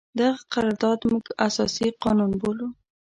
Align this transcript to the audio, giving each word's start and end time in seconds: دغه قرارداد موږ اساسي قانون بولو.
دغه 0.19 0.41
قرارداد 0.53 0.99
موږ 1.11 1.25
اساسي 1.47 1.87
قانون 2.03 2.31
بولو. 2.41 2.67